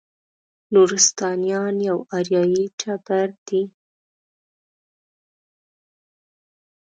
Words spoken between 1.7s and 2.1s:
یو